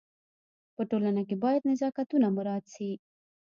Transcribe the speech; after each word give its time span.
په 0.75 0.81
ټولنه 0.89 1.21
کي 1.27 1.35
باید 1.43 1.61
نزاکتونه 1.71 2.25
مراعت 2.37 2.65
سي. 2.73 2.89